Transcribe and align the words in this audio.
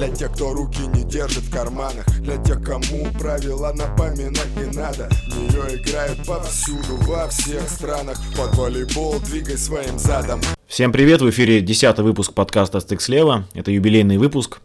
Для 0.00 0.08
тех, 0.08 0.32
кто 0.32 0.54
руки 0.54 0.80
не 0.94 1.04
держит 1.04 1.42
в 1.44 1.52
карманах 1.52 2.06
Для 2.22 2.38
тех, 2.38 2.62
кому 2.62 3.04
правила 3.18 3.70
напоминать 3.74 4.48
не 4.56 4.74
надо 4.74 5.10
Нее 5.26 5.76
играют 5.76 6.24
повсюду, 6.24 6.96
во 7.02 7.28
всех 7.28 7.68
странах 7.68 8.18
Под 8.34 8.56
волейбол 8.56 9.20
двигай 9.20 9.58
своим 9.58 9.98
задом 9.98 10.40
Всем 10.66 10.90
привет, 10.90 11.20
в 11.20 11.28
эфире 11.28 11.60
10 11.60 11.98
выпуск 11.98 12.32
подкаста 12.32 12.80
«Стык 12.80 13.02
слева». 13.02 13.44
Это 13.52 13.72
юбилейный 13.72 14.16
выпуск. 14.16 14.60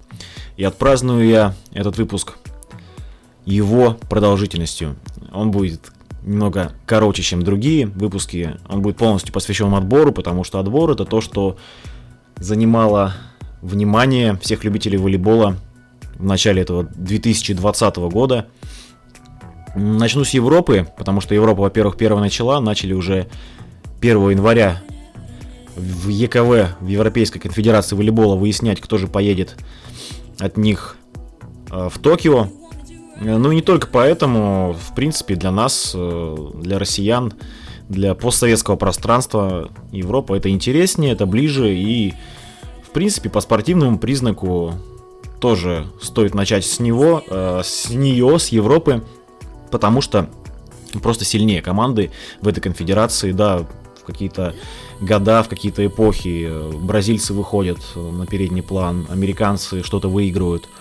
И 0.55 0.63
отпраздную 0.63 1.27
я 1.27 1.53
этот 1.73 1.97
выпуск 1.97 2.37
его 3.43 3.97
продолжительностью. 4.09 4.95
Он 5.33 5.51
будет 5.51 5.91
немного 6.23 6.71
короче, 6.85 7.23
чем 7.23 7.43
другие 7.43 7.87
выпуски. 7.87 8.55
Он 8.69 8.81
будет 8.81 8.95
полностью 8.95 9.33
посвящен 9.33 9.73
отбору, 9.73 10.13
потому 10.13 10.45
что 10.45 10.59
отбор 10.59 10.91
это 10.91 11.03
то, 11.03 11.19
что 11.19 11.57
занимало 12.37 13.13
внимание 13.61 14.37
всех 14.41 14.63
любителей 14.63 14.97
волейбола 14.97 15.57
в 16.17 16.23
начале 16.23 16.61
этого 16.61 16.83
2020 16.83 17.95
года. 17.97 18.47
Начну 19.75 20.23
с 20.23 20.29
Европы, 20.29 20.87
потому 20.97 21.21
что 21.21 21.35
Европа, 21.35 21.61
во-первых, 21.63 21.97
первая 21.97 22.21
начала, 22.23 22.61
начали 22.61 22.93
уже 22.93 23.27
1 23.99 24.29
января 24.29 24.81
в 25.75 26.07
ЕКВ, 26.07 26.77
в 26.79 26.87
Европейской 26.87 27.39
конфедерации 27.39 27.95
волейбола, 27.95 28.35
выяснять, 28.35 28.79
кто 28.79 28.97
же 28.97 29.07
поедет 29.07 29.57
от 30.39 30.57
них 30.57 30.97
э, 31.71 31.89
в 31.91 31.99
Токио. 31.99 32.47
Ну 33.19 33.51
и 33.51 33.55
не 33.55 33.61
только 33.61 33.87
поэтому, 33.87 34.73
в 34.73 34.93
принципе, 34.93 35.35
для 35.35 35.51
нас, 35.51 35.93
э, 35.95 36.35
для 36.61 36.79
россиян, 36.79 37.33
для 37.89 38.15
постсоветского 38.15 38.75
пространства 38.75 39.69
Европа 39.91 40.35
это 40.35 40.49
интереснее, 40.49 41.13
это 41.13 41.25
ближе 41.25 41.73
и, 41.73 42.13
принципе, 42.95 43.29
по 43.29 43.41
спортивному 43.41 43.99
признаку 43.99 44.73
тоже 45.39 45.85
стоит 46.01 46.33
начать 46.33 46.65
с 46.65 46.79
него, 46.79 47.23
э, 47.27 47.61
с 47.63 47.89
нее, 47.89 48.39
с 48.39 48.47
Европы, 48.47 49.03
потому 49.69 50.01
что 50.01 50.29
просто 51.03 51.25
сильнее 51.25 51.61
команды 51.61 52.11
в 52.41 52.47
этой 52.47 52.61
конфедерации, 52.61 53.31
да, 53.31 53.67
в 54.01 54.05
какие-то 54.05 54.55
года, 54.99 55.43
в 55.43 55.49
какие-то 55.49 55.85
эпохи 55.85 56.47
э, 56.49 56.71
бразильцы 56.73 57.33
выходят 57.33 57.77
на 57.95 58.25
передний 58.25 58.63
план, 58.63 59.05
американцы 59.11 59.83
что-то 59.83 60.09
выигрывают– 60.09 60.67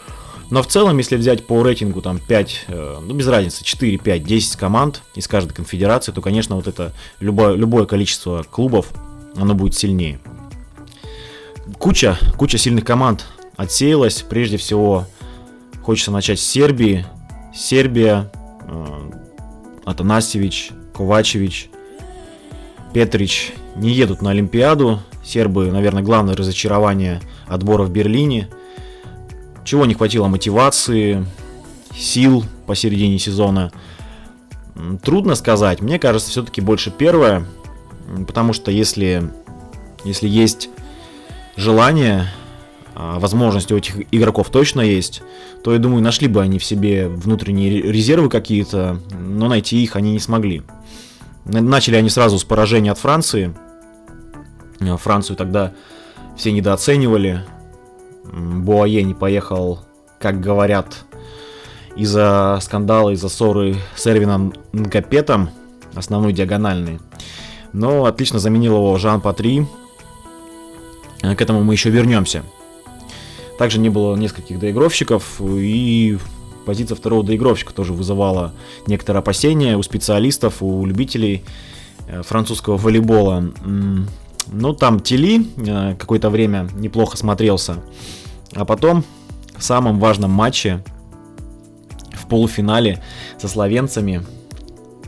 но 0.50 0.62
в 0.62 0.66
целом, 0.66 0.98
если 0.98 1.16
взять 1.16 1.46
по 1.46 1.62
рейтингу 1.62 2.02
там 2.02 2.18
5, 2.18 2.64
э, 2.68 2.98
ну 3.02 3.14
без 3.14 3.26
разницы, 3.26 3.64
4, 3.64 3.98
5, 3.98 4.24
10 4.24 4.56
команд 4.56 5.02
из 5.14 5.26
каждой 5.26 5.52
конфедерации, 5.52 6.12
то, 6.12 6.20
конечно, 6.20 6.54
вот 6.56 6.66
это 6.66 6.92
любое, 7.20 7.54
любое 7.54 7.86
количество 7.86 8.44
клубов, 8.48 8.92
оно 9.36 9.54
будет 9.54 9.74
сильнее. 9.74 10.20
Куча, 11.78 12.18
куча 12.36 12.58
сильных 12.58 12.84
команд 12.84 13.26
отсеялась. 13.56 14.22
Прежде 14.22 14.56
всего, 14.56 15.06
хочется 15.82 16.10
начать 16.10 16.38
с 16.38 16.44
Сербии. 16.44 17.06
Сербия, 17.54 18.30
э, 18.62 19.10
Атанасьевич, 19.84 20.70
Ковачевич, 20.94 21.70
Петрич 22.92 23.52
не 23.76 23.90
едут 23.90 24.22
на 24.22 24.30
Олимпиаду. 24.30 25.00
Сербы, 25.24 25.70
наверное, 25.70 26.02
главное 26.02 26.36
разочарование 26.36 27.20
отбора 27.46 27.84
в 27.84 27.90
Берлине– 27.90 28.48
чего 29.64 29.86
не 29.86 29.94
хватило 29.94 30.28
мотивации, 30.28 31.24
сил 31.94 32.44
посередине 32.66 33.18
сезона. 33.18 33.72
Трудно 35.02 35.34
сказать. 35.34 35.80
Мне 35.80 35.98
кажется, 35.98 36.30
все-таки 36.30 36.60
больше 36.60 36.90
первое. 36.90 37.46
Потому 38.26 38.52
что 38.52 38.70
если, 38.70 39.30
если 40.04 40.28
есть 40.28 40.68
желание, 41.56 42.28
а, 42.94 43.18
возможность 43.18 43.72
у 43.72 43.76
этих 43.76 44.12
игроков 44.12 44.50
точно 44.50 44.80
есть, 44.80 45.22
то, 45.62 45.72
я 45.72 45.78
думаю, 45.78 46.02
нашли 46.02 46.28
бы 46.28 46.40
они 46.42 46.58
в 46.58 46.64
себе 46.64 47.08
внутренние 47.08 47.80
резервы 47.82 48.28
какие-то, 48.28 49.00
но 49.18 49.48
найти 49.48 49.82
их 49.82 49.96
они 49.96 50.12
не 50.12 50.20
смогли. 50.20 50.62
Начали 51.44 51.96
они 51.96 52.08
сразу 52.08 52.38
с 52.38 52.44
поражения 52.44 52.92
от 52.92 52.98
Франции. 52.98 53.54
Францию 54.98 55.36
тогда 55.36 55.72
все 56.36 56.52
недооценивали. 56.52 57.44
Буае 58.32 59.02
не 59.02 59.14
поехал, 59.14 59.80
как 60.18 60.40
говорят, 60.40 61.04
из-за 61.96 62.58
скандала, 62.62 63.10
из-за 63.10 63.28
ссоры 63.28 63.76
с 63.94 64.06
Эрвином 64.06 64.52
Нкапетом, 64.72 65.50
основной 65.94 66.32
диагональный. 66.32 66.98
Но 67.72 68.06
отлично 68.06 68.38
заменил 68.38 68.76
его 68.76 68.96
Жан 68.98 69.20
Патри. 69.20 69.66
К 71.36 71.40
этому 71.40 71.62
мы 71.62 71.74
еще 71.74 71.90
вернемся. 71.90 72.42
Также 73.58 73.78
не 73.78 73.88
было 73.88 74.16
нескольких 74.16 74.58
доигровщиков, 74.58 75.40
и 75.40 76.18
позиция 76.66 76.96
второго 76.96 77.22
доигровщика 77.22 77.72
тоже 77.72 77.92
вызывала 77.92 78.52
некоторые 78.86 79.20
опасения 79.20 79.76
у 79.76 79.82
специалистов, 79.82 80.56
у 80.60 80.84
любителей 80.84 81.44
э, 82.08 82.22
французского 82.22 82.76
волейбола. 82.76 83.52
Ну, 84.52 84.72
там 84.74 85.00
Тели 85.00 85.46
э, 85.56 85.94
какое-то 85.98 86.30
время 86.30 86.68
неплохо 86.74 87.16
смотрелся. 87.16 87.82
А 88.52 88.64
потом 88.64 89.04
в 89.56 89.62
самом 89.62 90.00
важном 90.00 90.30
матче 90.30 90.82
в 92.12 92.28
полуфинале 92.28 93.02
со 93.38 93.48
словенцами 93.48 94.22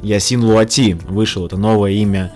Ясин 0.02 0.44
Луати 0.44 0.94
вышел. 1.08 1.46
Это 1.46 1.56
новое 1.56 1.92
имя 1.92 2.34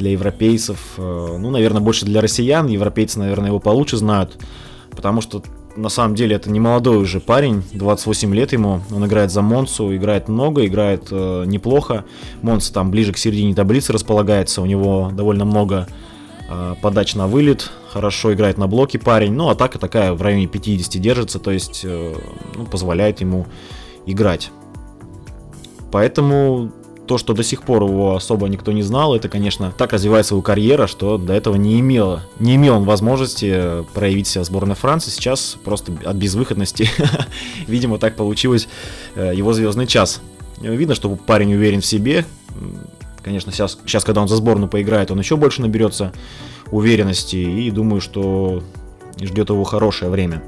для 0.00 0.10
европейцев. 0.12 0.78
Э, 0.96 1.36
ну, 1.38 1.50
наверное, 1.50 1.80
больше 1.80 2.04
для 2.04 2.20
россиян. 2.20 2.66
Европейцы, 2.66 3.20
наверное, 3.20 3.48
его 3.48 3.60
получше 3.60 3.96
знают. 3.96 4.36
Потому 4.90 5.20
что 5.20 5.42
на 5.76 5.88
самом 5.88 6.14
деле 6.14 6.36
это 6.36 6.50
не 6.50 6.60
молодой 6.60 6.96
уже 6.96 7.20
парень, 7.20 7.62
28 7.72 8.34
лет 8.34 8.52
ему, 8.52 8.80
он 8.90 9.06
играет 9.06 9.30
за 9.30 9.42
Монсу, 9.42 9.94
играет 9.94 10.28
много, 10.28 10.66
играет 10.66 11.08
э, 11.10 11.44
неплохо. 11.46 12.04
Монс 12.42 12.70
там 12.70 12.90
ближе 12.90 13.12
к 13.12 13.18
середине 13.18 13.54
таблицы 13.54 13.92
располагается, 13.92 14.62
у 14.62 14.66
него 14.66 15.10
довольно 15.12 15.44
много 15.44 15.86
э, 16.48 16.74
подач 16.82 17.14
на 17.14 17.28
вылет, 17.28 17.70
хорошо 17.88 18.32
играет 18.34 18.58
на 18.58 18.66
блоке 18.66 18.98
парень, 18.98 19.32
ну, 19.32 19.48
атака 19.48 19.78
такая 19.78 20.12
в 20.12 20.22
районе 20.22 20.48
50 20.48 21.00
держится, 21.00 21.38
то 21.38 21.50
есть 21.50 21.82
э, 21.84 22.16
ну, 22.56 22.66
позволяет 22.66 23.20
ему 23.20 23.46
играть. 24.06 24.50
Поэтому 25.92 26.72
то, 27.10 27.18
что 27.18 27.34
до 27.34 27.42
сих 27.42 27.64
пор 27.64 27.82
его 27.82 28.14
особо 28.14 28.46
никто 28.46 28.70
не 28.70 28.82
знал, 28.82 29.16
это, 29.16 29.28
конечно, 29.28 29.74
так 29.76 29.92
развивается 29.92 30.34
его 30.34 30.42
карьера, 30.42 30.86
что 30.86 31.18
до 31.18 31.32
этого 31.32 31.56
не 31.56 31.80
имело, 31.80 32.22
не 32.38 32.54
имел 32.54 32.76
он 32.76 32.84
возможности 32.84 33.84
проявить 33.94 34.28
себя 34.28 34.44
в 34.44 34.46
сборной 34.46 34.76
Франции. 34.76 35.10
Сейчас 35.10 35.56
просто 35.64 35.90
от 36.04 36.14
безвыходности, 36.14 36.88
видимо, 37.66 37.98
так 37.98 38.14
получилось 38.14 38.68
э, 39.16 39.32
его 39.34 39.52
звездный 39.52 39.88
час. 39.88 40.22
Видно, 40.60 40.94
что 40.94 41.16
парень 41.16 41.52
уверен 41.52 41.80
в 41.80 41.84
себе. 41.84 42.24
Конечно, 43.24 43.50
сейчас, 43.50 43.76
сейчас, 43.84 44.04
когда 44.04 44.22
он 44.22 44.28
за 44.28 44.36
сборную 44.36 44.68
поиграет, 44.68 45.10
он 45.10 45.18
еще 45.18 45.36
больше 45.36 45.62
наберется 45.62 46.12
уверенности 46.70 47.34
и 47.34 47.72
думаю, 47.72 48.00
что 48.00 48.62
ждет 49.20 49.50
его 49.50 49.64
хорошее 49.64 50.12
время. 50.12 50.44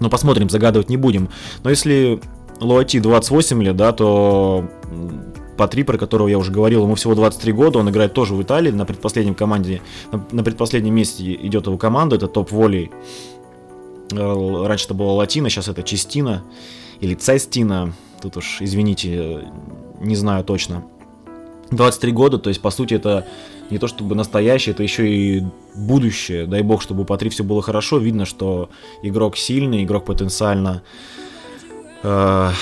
Но 0.00 0.10
посмотрим, 0.10 0.50
загадывать 0.50 0.90
не 0.90 0.98
будем. 0.98 1.30
Но 1.62 1.70
если 1.70 2.20
Луати 2.60 3.00
28 3.00 3.62
лет, 3.62 3.76
да, 3.76 3.92
то 3.92 4.68
Патри, 5.58 5.82
про 5.82 5.98
которого 5.98 6.28
я 6.28 6.38
уже 6.38 6.50
говорил, 6.52 6.84
ему 6.84 6.94
всего 6.94 7.14
23 7.14 7.52
года, 7.52 7.80
он 7.80 7.90
играет 7.90 8.14
тоже 8.14 8.34
в 8.34 8.42
Италии, 8.42 8.70
на 8.70 8.86
предпоследнем 8.86 9.34
команде, 9.34 9.82
на, 10.10 10.44
предпоследнем 10.44 10.94
месте 10.94 11.34
идет 11.34 11.66
его 11.66 11.76
команда, 11.76 12.16
это 12.16 12.28
топ 12.28 12.50
волей. 12.50 12.90
Э, 14.12 14.66
раньше 14.66 14.86
это 14.86 14.94
была 14.94 15.12
Латина, 15.12 15.50
сейчас 15.50 15.68
это 15.68 15.82
Чистина 15.82 16.44
или 17.00 17.14
Цестина, 17.14 17.92
тут 18.22 18.36
уж, 18.38 18.58
извините, 18.60 19.40
не 20.00 20.16
знаю 20.16 20.44
точно. 20.44 20.84
23 21.70 22.12
года, 22.12 22.38
то 22.38 22.48
есть, 22.48 22.62
по 22.62 22.70
сути, 22.70 22.94
это 22.94 23.26
не 23.70 23.78
то 23.78 23.88
чтобы 23.88 24.14
настоящее, 24.14 24.72
это 24.72 24.82
еще 24.82 25.08
и 25.08 25.44
будущее. 25.74 26.46
Дай 26.46 26.62
бог, 26.62 26.80
чтобы 26.80 27.02
у 27.02 27.04
Патри 27.04 27.28
все 27.28 27.44
было 27.44 27.60
хорошо. 27.60 27.98
Видно, 27.98 28.24
что 28.24 28.70
игрок 29.02 29.36
сильный, 29.36 29.84
игрок 29.84 30.06
потенциально... 30.06 30.82
Э, 32.02 32.52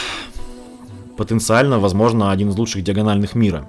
потенциально, 1.17 1.79
возможно, 1.79 2.31
один 2.31 2.51
из 2.51 2.57
лучших 2.57 2.85
диагональных 2.85 3.35
мира. 3.35 3.69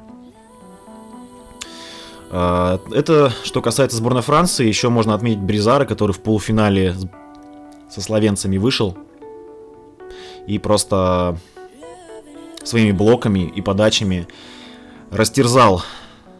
Э, 2.31 2.79
это 2.91 3.31
что 3.43 3.61
касается 3.61 3.97
сборной 3.97 4.21
Франции. 4.21 4.67
Еще 4.67 4.89
можно 4.89 5.13
отметить 5.13 5.39
Бризара, 5.39 5.85
который 5.85 6.11
в 6.11 6.19
полуфинале 6.19 6.95
со 7.89 8.01
словенцами 8.01 8.57
вышел. 8.57 8.97
И 10.45 10.59
просто 10.59 11.37
своими 12.63 12.91
блоками 12.91 13.51
и 13.55 13.61
подачами 13.61 14.27
растерзал 15.11 15.83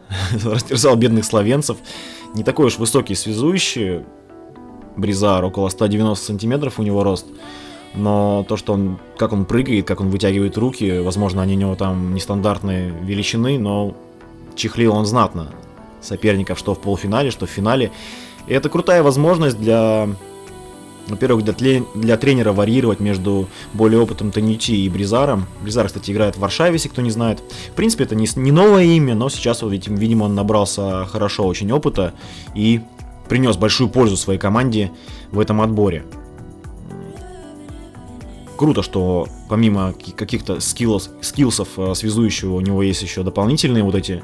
растерзал 0.43 0.95
бедных 0.95 1.25
словенцев. 1.25 1.77
Не 2.33 2.43
такой 2.43 2.67
уж 2.67 2.77
высокий 2.77 3.15
связующий, 3.15 4.03
Бризар, 4.95 5.43
около 5.45 5.69
190 5.69 6.25
сантиметров 6.25 6.79
у 6.79 6.83
него 6.83 7.03
рост. 7.03 7.25
Но 7.95 8.45
то, 8.47 8.57
что 8.57 8.73
он, 8.73 8.99
как 9.17 9.33
он 9.33 9.45
прыгает, 9.45 9.87
как 9.87 10.01
он 10.01 10.09
вытягивает 10.09 10.57
руки, 10.57 10.99
возможно, 10.99 11.41
они 11.41 11.55
у 11.55 11.59
него 11.59 11.75
там 11.75 12.13
нестандартные 12.13 12.91
величины, 13.01 13.57
но 13.57 13.95
чехлил 14.55 14.93
он 14.93 15.05
знатно 15.05 15.51
соперников, 16.01 16.59
что 16.59 16.75
в 16.75 16.79
полуфинале, 16.79 17.31
что 17.31 17.45
в 17.45 17.49
финале. 17.49 17.91
И 18.47 18.53
это 18.53 18.69
крутая 18.69 19.03
возможность 19.03 19.59
для 19.59 20.07
Во-первых, 21.07 21.43
для, 21.45 21.83
для 21.95 22.17
тренера 22.17 22.51
варьировать 22.51 22.99
между 22.99 23.47
более 23.73 23.99
опытным 24.01 24.31
Таничи 24.31 24.73
и 24.73 24.89
Бризаром. 24.89 25.45
Бризар, 25.61 25.87
кстати, 25.87 26.11
играет 26.11 26.35
в 26.35 26.39
Варшаве, 26.39 26.73
если 26.73 26.89
кто 26.89 27.01
не 27.01 27.11
знает. 27.11 27.39
В 27.71 27.75
принципе, 27.75 28.03
это 28.03 28.13
не, 28.15 28.27
не 28.35 28.51
новое 28.51 28.83
имя, 28.83 29.15
но 29.15 29.29
сейчас, 29.29 29.61
вот, 29.61 29.71
видимо, 29.71 30.25
он 30.25 30.35
набрался 30.35 31.05
хорошо 31.05 31.47
очень 31.47 31.71
опыта 31.71 32.13
и 32.55 32.81
принес 33.29 33.57
большую 33.57 33.89
пользу 33.89 34.17
своей 34.17 34.39
команде 34.39 34.91
в 35.31 35.39
этом 35.39 35.61
отборе. 35.61 36.03
Круто, 38.57 38.81
что 38.81 39.27
помимо 39.49 39.93
каких-то 39.93 40.59
скиллов, 40.59 41.03
скиллсов 41.21 41.69
э, 41.77 41.93
связующего 41.93 42.55
у 42.55 42.61
него 42.61 42.81
есть 42.81 43.03
еще 43.03 43.21
дополнительные 43.21 43.83
вот 43.83 43.93
эти 43.93 44.23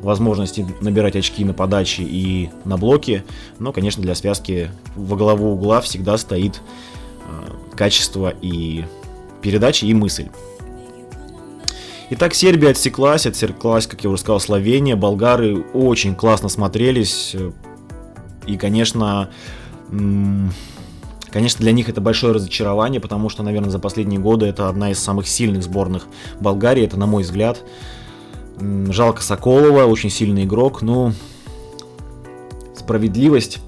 возможности 0.00 0.64
набирать 0.80 1.16
очки 1.16 1.44
на 1.44 1.54
подаче 1.54 2.04
и 2.04 2.50
на 2.64 2.76
блоке. 2.76 3.24
Но, 3.58 3.72
конечно, 3.72 4.00
для 4.00 4.14
связки 4.14 4.70
во 4.94 5.16
главу 5.16 5.52
угла 5.52 5.80
всегда 5.80 6.18
стоит 6.18 6.60
э, 7.26 7.76
качество 7.76 8.32
и 8.40 8.84
передачи, 9.42 9.86
и 9.86 9.94
мысль. 9.94 10.28
Итак, 12.10 12.34
Сербия 12.34 12.68
отсеклась, 12.70 13.26
отсеклась, 13.26 13.88
как 13.88 14.04
я 14.04 14.10
уже 14.10 14.20
сказал, 14.20 14.38
Словения, 14.38 14.94
болгары 14.94 15.62
очень 15.72 16.14
классно 16.14 16.48
смотрелись. 16.48 17.34
И, 18.46 18.56
конечно, 18.56 19.30
конечно, 21.34 21.62
для 21.62 21.72
них 21.72 21.88
это 21.88 22.00
большое 22.00 22.32
разочарование, 22.32 23.00
потому 23.00 23.28
что, 23.28 23.42
наверное, 23.42 23.70
за 23.70 23.80
последние 23.80 24.20
годы 24.20 24.46
это 24.46 24.68
одна 24.68 24.92
из 24.92 25.00
самых 25.00 25.26
сильных 25.26 25.64
сборных 25.64 26.06
Болгарии, 26.38 26.84
это 26.84 26.96
на 26.96 27.06
мой 27.06 27.24
взгляд. 27.24 27.64
Жалко 28.60 29.20
Соколова, 29.20 29.82
очень 29.86 30.10
сильный 30.10 30.44
игрок, 30.44 30.80
но 30.80 31.12
справедливость 32.76 33.58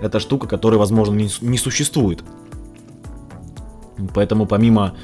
это 0.00 0.20
штука, 0.20 0.46
которая, 0.46 0.78
возможно, 0.78 1.12
не, 1.40 1.58
существует. 1.58 2.22
Поэтому 4.14 4.46
помимо 4.46 4.94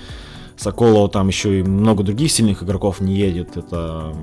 Соколова 0.57 1.09
там 1.09 1.27
еще 1.27 1.59
и 1.59 1.63
много 1.65 2.05
других 2.05 2.31
сильных 2.31 2.63
игроков 2.63 3.01
не 3.01 3.17
едет. 3.17 3.57
Это 3.57 4.15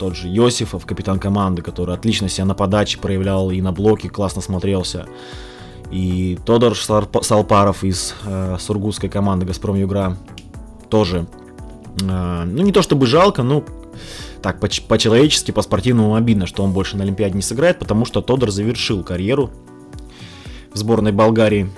тот 0.00 0.16
же 0.16 0.26
Йосифов, 0.26 0.84
капитан 0.84 1.20
команды, 1.20 1.62
который 1.62 1.94
отлично 1.94 2.28
себя 2.28 2.44
на 2.44 2.54
подаче 2.54 2.98
проявлял 2.98 3.52
и 3.52 3.60
на 3.60 3.70
блоке 3.70 4.08
классно 4.08 4.42
смотрелся. 4.42 5.06
И 5.90 6.38
Тодор 6.44 6.76
Салпаров 6.76 7.84
из 7.84 8.14
э, 8.24 8.56
сургутской 8.58 9.08
команды 9.08 9.46
Газпром 9.46 9.76
Югра 9.76 10.16
тоже. 10.88 11.26
Э, 12.02 12.44
ну, 12.44 12.62
не 12.62 12.72
то 12.72 12.82
чтобы 12.82 13.06
жалко, 13.06 13.42
но 13.42 13.64
так, 14.42 14.60
по-человечески, 14.60 15.50
по 15.50 15.62
спортивному 15.62 16.14
обидно, 16.14 16.46
что 16.46 16.62
он 16.62 16.72
больше 16.72 16.96
на 16.96 17.04
Олимпиаде 17.04 17.34
не 17.34 17.42
сыграет, 17.42 17.78
потому 17.78 18.04
что 18.04 18.20
Тодор 18.20 18.50
завершил 18.50 19.02
карьеру 19.02 19.50
в 20.72 20.78
сборной 20.78 21.12
Болгарии. 21.12 21.70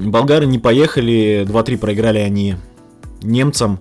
Болгары 0.00 0.46
не 0.46 0.58
поехали, 0.58 1.44
2-3 1.46 1.76
проиграли 1.76 2.18
они 2.18 2.56
немцам. 3.22 3.78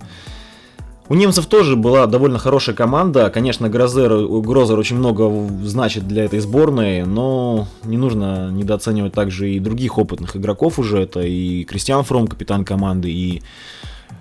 У 1.10 1.16
немцев 1.16 1.48
тоже 1.48 1.76
была 1.76 2.06
довольно 2.06 2.38
хорошая 2.38 2.76
команда. 2.76 3.32
Конечно, 3.32 3.68
Грозер, 3.68 4.28
Грозер 4.42 4.78
очень 4.78 4.96
много 4.96 5.28
значит 5.64 6.08
для 6.08 6.26
этой 6.26 6.40
сборной, 6.40 7.04
но 7.04 7.68
не 7.84 7.98
нужно 7.98 8.52
недооценивать 8.52 9.14
также 9.14 9.52
и 9.52 9.60
других 9.60 9.98
опытных 9.98 10.38
игроков 10.38 10.78
уже. 10.78 11.02
Это 11.02 11.22
и 11.22 11.64
Кристиан 11.64 12.04
Фром, 12.04 12.28
капитан 12.28 12.64
команды, 12.64 13.12
и 13.12 13.42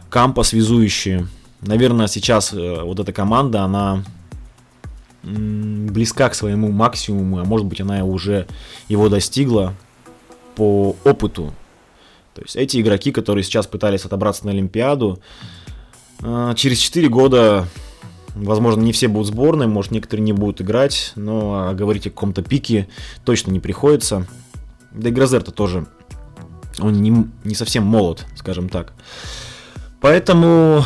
Кампа, 0.09 0.43
связующие. 0.43 1.27
Наверное, 1.61 2.07
сейчас 2.07 2.55
э, 2.55 2.83
вот 2.83 2.99
эта 2.99 3.13
команда, 3.13 3.65
она 3.65 4.03
близка 5.23 6.31
к 6.31 6.35
своему 6.35 6.73
максимуму, 6.73 7.41
а 7.41 7.45
может 7.45 7.67
быть 7.67 7.83
она 7.83 8.03
уже 8.05 8.47
его 8.89 9.11
достигла 9.11 9.75
по 10.57 10.97
опыту. 11.05 11.53
То 12.35 12.43
есть 12.43 12.57
эти 12.57 12.81
игроки, 12.81 13.13
которые 13.13 13.45
сейчас 13.45 13.67
пытались 13.67 14.07
отобраться 14.07 14.47
на 14.47 14.53
Олимпиаду, 14.53 15.21
через 16.21 16.79
4 16.79 17.09
года, 17.09 17.67
возможно, 18.35 18.81
не 18.81 18.93
все 18.93 19.09
будут 19.09 19.29
сборной, 19.29 19.67
может, 19.67 19.93
некоторые 19.93 20.25
не 20.25 20.33
будут 20.33 20.61
играть, 20.61 21.13
но 21.17 21.73
говорить 21.75 22.07
о 22.07 22.11
каком-то 22.11 22.43
пике 22.43 22.89
точно 23.25 23.51
не 23.51 23.61
приходится. 23.61 24.27
Да 24.93 25.09
и 25.09 25.13
Грозер-то 25.13 25.53
тоже, 25.53 25.87
он 26.81 26.95
не, 27.03 27.27
не 27.45 27.55
совсем 27.55 27.85
молод, 27.85 28.27
скажем 28.37 28.69
так. 28.69 28.93
Поэтому 30.01 30.85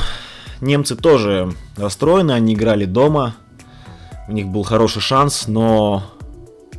Немцы 0.63 0.95
тоже 0.95 1.53
расстроены, 1.77 2.31
они 2.31 2.55
играли 2.55 2.85
дома, 2.85 3.35
у 4.29 4.33
них 4.33 4.47
был 4.47 4.63
хороший 4.63 5.03
шанс, 5.03 5.49
но 5.49 6.05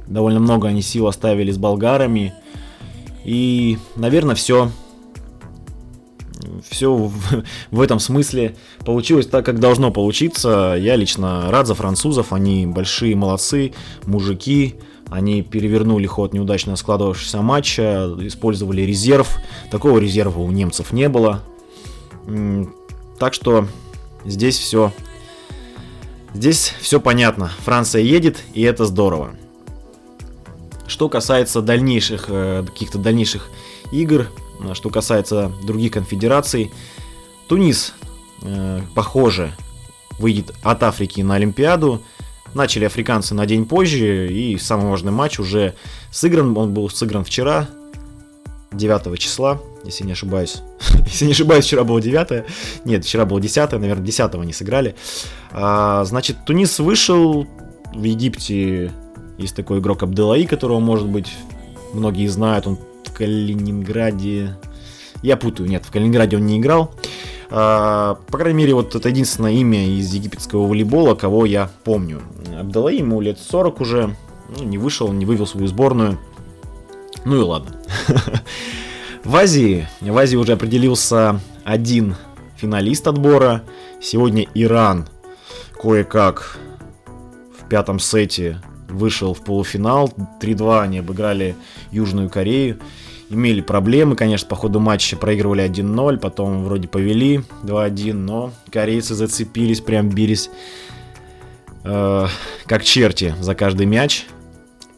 довольно 0.07 0.39
много 0.39 0.69
они 0.69 0.81
сил 0.81 1.05
оставили 1.05 1.51
с 1.51 1.57
болгарами. 1.57 2.33
И, 3.25 3.77
наверное, 3.97 4.35
все 4.35 4.71
все 6.67 7.11
в, 7.71 7.81
этом 7.81 7.99
смысле 7.99 8.55
получилось 8.85 9.27
так, 9.27 9.45
как 9.45 9.59
должно 9.59 9.91
получиться. 9.91 10.75
Я 10.79 10.95
лично 10.95 11.49
рад 11.51 11.67
за 11.67 11.75
французов, 11.75 12.33
они 12.33 12.65
большие 12.65 13.15
молодцы, 13.15 13.73
мужики. 14.05 14.75
Они 15.09 15.43
перевернули 15.43 16.07
ход 16.07 16.33
неудачно 16.33 16.75
складывавшегося 16.75 17.41
матча, 17.41 18.09
использовали 18.19 18.81
резерв. 18.81 19.37
Такого 19.69 19.99
резерва 19.99 20.39
у 20.39 20.49
немцев 20.49 20.91
не 20.91 21.07
было. 21.07 21.43
Так 23.19 23.33
что 23.33 23.67
здесь 24.25 24.57
все. 24.57 24.91
Здесь 26.33 26.73
все 26.81 26.99
понятно. 26.99 27.51
Франция 27.63 28.01
едет, 28.01 28.43
и 28.53 28.63
это 28.63 28.85
здорово. 28.85 29.35
Что 30.87 31.09
касается 31.09 31.61
дальнейших, 31.61 32.25
э, 32.29 32.63
каких-то 32.65 32.97
дальнейших 32.97 33.49
игр, 33.91 34.27
что 34.73 34.89
касается 34.89 35.51
других 35.63 35.91
конфедераций, 35.93 36.71
Тунис, 37.47 37.93
э, 38.41 38.81
похоже, 38.95 39.53
выйдет 40.19 40.53
от 40.63 40.83
Африки 40.83 41.21
на 41.21 41.35
Олимпиаду. 41.35 42.01
Начали 42.53 42.85
африканцы 42.85 43.33
на 43.33 43.45
день 43.45 43.65
позже, 43.65 44.31
и 44.31 44.57
самый 44.57 44.89
важный 44.89 45.11
матч 45.11 45.39
уже 45.39 45.73
сыгран. 46.11 46.55
Он 46.55 46.73
был 46.73 46.89
сыгран 46.89 47.23
вчера, 47.23 47.67
9 48.71 49.17
числа, 49.17 49.59
если 49.83 50.03
не 50.05 50.11
ошибаюсь. 50.11 50.61
если 51.05 51.25
не 51.25 51.31
ошибаюсь, 51.31 51.65
вчера 51.65 51.83
было 51.83 52.01
9. 52.01 52.45
Нет, 52.85 53.05
вчера 53.05 53.25
было 53.25 53.41
10, 53.41 53.71
наверное, 53.73 54.05
10 54.05 54.33
не 54.45 54.53
сыграли. 54.53 54.95
А, 55.51 56.03
значит, 56.05 56.45
Тунис 56.45 56.79
вышел. 56.79 57.47
В 57.93 58.03
Египте 58.03 58.91
есть 59.37 59.55
такой 59.55 59.79
игрок 59.79 60.03
Абделаи, 60.03 60.45
которого, 60.45 60.79
может 60.79 61.07
быть, 61.07 61.31
многие 61.93 62.27
знают. 62.27 62.67
Он 62.67 62.79
Калининграде... 63.13 64.57
Я 65.21 65.37
путаю, 65.37 65.69
нет, 65.69 65.85
в 65.85 65.91
Калининграде 65.91 66.37
он 66.37 66.45
не 66.45 66.59
играл. 66.59 66.93
А, 67.49 68.17
по 68.27 68.37
крайней 68.37 68.57
мере, 68.57 68.73
вот 68.73 68.95
это 68.95 69.09
единственное 69.09 69.51
имя 69.51 69.87
из 69.87 70.13
египетского 70.13 70.67
волейбола, 70.67 71.15
кого 71.15 71.45
я 71.45 71.69
помню. 71.83 72.21
Абделаи, 72.59 72.97
ему 72.97 73.21
лет 73.21 73.39
40 73.39 73.81
уже, 73.81 74.15
ну, 74.57 74.63
не 74.63 74.77
вышел, 74.77 75.11
не 75.13 75.25
вывел 75.25 75.47
свою 75.47 75.67
сборную. 75.67 76.19
Ну 77.25 77.37
и 77.37 77.43
ладно. 77.43 77.75
В 79.23 79.35
Азии, 79.37 79.87
в 80.01 80.17
Азии 80.17 80.35
уже 80.35 80.51
определился 80.51 81.39
один 81.63 82.15
финалист 82.57 83.07
отбора. 83.07 83.63
Сегодня 84.01 84.47
Иран 84.53 85.07
кое-как 85.81 86.57
в 87.57 87.69
пятом 87.69 87.99
сете 87.99 88.61
вышел 88.93 89.33
в 89.33 89.41
полуфинал. 89.41 90.11
3-2 90.41 90.81
они 90.81 90.99
обыграли 90.99 91.55
Южную 91.91 92.29
Корею. 92.29 92.79
Имели 93.29 93.61
проблемы, 93.61 94.15
конечно, 94.15 94.47
по 94.47 94.55
ходу 94.55 94.79
матча 94.79 95.17
проигрывали 95.17 95.63
1-0, 95.63 96.17
потом 96.17 96.63
вроде 96.65 96.87
повели 96.87 97.41
2-1, 97.63 98.13
но 98.13 98.51
корейцы 98.69 99.15
зацепились, 99.15 99.81
прям 99.81 100.09
бились 100.09 100.51
э, 101.83 102.27
как 102.65 102.83
черти 102.83 103.33
за 103.39 103.55
каждый 103.55 103.87
мяч. 103.87 104.25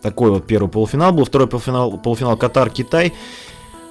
Такой 0.02 0.32
вот 0.32 0.46
первый 0.46 0.70
полуфинал 0.70 1.14
был. 1.14 1.26
Второй 1.26 1.48
полуфинал, 1.48 1.98
полуфинал 1.98 2.38
Катар-Китай. 2.38 3.14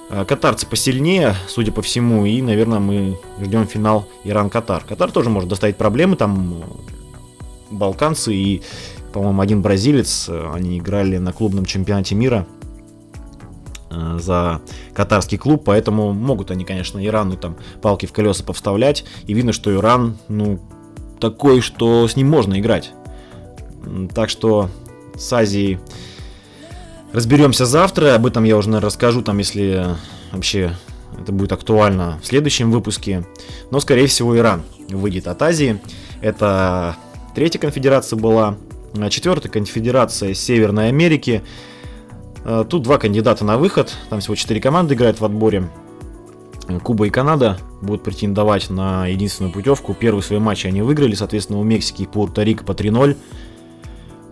А, 0.09 0.23
катарцы 0.23 0.67
посильнее, 0.67 1.35
судя 1.47 1.71
по 1.71 1.81
всему, 1.81 2.25
и, 2.25 2.41
наверное, 2.41 2.79
мы 2.79 3.17
ждем 3.41 3.67
финал 3.67 4.07
Иран-Катар. 4.23 4.83
Катар 4.87 5.11
тоже 5.11 5.29
может 5.29 5.49
доставить 5.49 5.77
проблемы, 5.77 6.15
там 6.15 6.63
балканцы 7.71 8.33
и, 8.33 8.61
по-моему, 9.15 9.41
один 9.41 9.61
бразилец, 9.61 10.29
они 10.29 10.77
играли 10.77 11.15
на 11.19 11.31
клубном 11.31 11.63
чемпионате 11.63 12.15
мира 12.15 12.45
а, 13.89 14.19
за 14.19 14.59
катарский 14.93 15.37
клуб, 15.37 15.63
поэтому 15.63 16.11
могут 16.11 16.51
они, 16.51 16.65
конечно, 16.65 17.03
Ирану 17.03 17.37
там 17.37 17.55
палки 17.81 18.07
в 18.07 18.11
колеса 18.11 18.43
повставлять, 18.43 19.05
и 19.25 19.33
видно, 19.33 19.53
что 19.53 19.73
Иран, 19.73 20.17
ну, 20.27 20.59
такой, 21.21 21.61
что 21.61 22.05
с 22.09 22.17
ним 22.17 22.29
можно 22.29 22.59
играть. 22.59 22.91
Так 24.13 24.29
что 24.29 24.69
с 25.17 25.31
Азией 25.31 25.79
разберемся 27.13 27.65
завтра. 27.65 28.15
Об 28.15 28.25
этом 28.25 28.43
я 28.43 28.57
уже 28.57 28.67
наверное, 28.67 28.87
расскажу, 28.87 29.21
там, 29.21 29.37
если 29.37 29.95
вообще 30.33 30.75
это 31.17 31.31
будет 31.31 31.53
актуально 31.53 32.19
в 32.21 32.27
следующем 32.27 32.69
выпуске. 32.69 33.25
Но, 33.71 33.79
скорее 33.79 34.07
всего, 34.07 34.37
Иран 34.37 34.63
выйдет 34.89 35.27
от 35.27 35.41
Азии. 35.41 35.79
Это 36.19 36.97
третья 37.33 37.59
конфедерация 37.59 38.19
была. 38.19 38.57
Четвертая 39.09 39.51
конфедерация 39.51 40.33
Северной 40.33 40.87
Америки. 40.87 41.43
Э, 42.43 42.63
тут 42.67 42.83
два 42.83 42.97
кандидата 42.97 43.43
на 43.43 43.57
выход, 43.57 43.93
там 44.09 44.19
всего 44.19 44.35
четыре 44.35 44.61
команды 44.61 44.95
играют 44.95 45.19
в 45.19 45.25
отборе. 45.25 45.69
Куба 46.83 47.05
и 47.05 47.09
Канада 47.09 47.59
будут 47.81 48.03
претендовать 48.03 48.69
на 48.69 49.05
единственную 49.07 49.53
путевку. 49.53 49.93
Первый 49.93 50.21
свой 50.21 50.39
матч 50.39 50.65
они 50.65 50.81
выиграли, 50.81 51.13
соответственно, 51.13 51.59
у 51.59 51.63
Мексики 51.63 52.03
и 52.03 52.05
Пуэрто-Рико 52.05 52.63
по 52.63 52.71
3-0. 52.71 53.17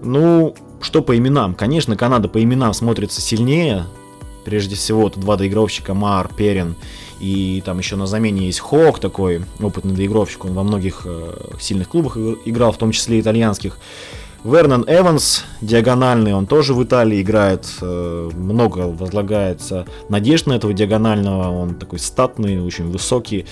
Ну, 0.01 0.55
что 0.81 1.01
по 1.01 1.15
именам? 1.15 1.53
Конечно, 1.53 1.95
Канада 1.95 2.27
по 2.27 2.41
именам 2.41 2.73
смотрится 2.73 3.21
сильнее. 3.21 3.85
Прежде 4.45 4.75
всего, 4.75 5.09
тут 5.09 5.21
два 5.21 5.37
доигровщика, 5.37 5.93
Мар, 5.93 6.29
Перин. 6.35 6.75
И 7.19 7.61
там 7.65 7.77
еще 7.77 7.95
на 7.95 8.07
замене 8.07 8.47
есть 8.47 8.59
Хок, 8.59 8.99
такой 8.99 9.43
опытный 9.61 9.95
доигровщик. 9.95 10.45
Он 10.45 10.53
во 10.53 10.63
многих 10.63 11.03
э, 11.05 11.35
сильных 11.59 11.89
клубах 11.89 12.17
играл, 12.17 12.71
в 12.71 12.77
том 12.77 12.91
числе 12.91 13.19
итальянских. 13.19 13.77
Вернон 14.43 14.83
Эванс, 14.87 15.45
диагональный, 15.61 16.33
он 16.33 16.47
тоже 16.47 16.73
в 16.73 16.83
Италии 16.83 17.21
играет, 17.21 17.65
э, 17.81 18.29
много 18.35 18.79
возлагается 18.79 19.85
надежд 20.09 20.47
на 20.47 20.53
этого 20.53 20.73
диагонального, 20.73 21.49
он 21.49 21.75
такой 21.75 21.99
статный, 21.99 22.61
очень 22.61 22.89
высокий, 22.89 23.45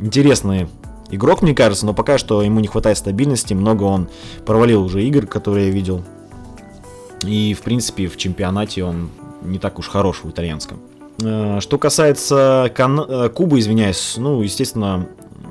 интересный 0.00 0.68
игрок, 1.10 1.42
мне 1.42 1.54
кажется, 1.54 1.86
но 1.86 1.94
пока 1.94 2.18
что 2.18 2.42
ему 2.42 2.58
не 2.58 2.66
хватает 2.66 2.98
стабильности, 2.98 3.54
много 3.54 3.84
он 3.84 4.08
провалил 4.44 4.82
уже 4.82 5.04
игр, 5.04 5.26
которые 5.26 5.68
я 5.68 5.72
видел, 5.72 6.02
и 7.24 7.54
в 7.54 7.62
принципе 7.62 8.08
в 8.08 8.16
чемпионате 8.16 8.82
он 8.82 9.10
не 9.42 9.60
так 9.60 9.78
уж 9.78 9.88
хорош 9.88 10.24
в 10.24 10.30
итальянском. 10.30 10.80
Э, 11.22 11.60
что 11.60 11.78
касается 11.78 12.70
Кан... 12.74 13.00
Э, 13.00 13.28
Кубы, 13.28 13.60
извиняюсь, 13.60 14.14
ну, 14.16 14.42
естественно, 14.42 15.06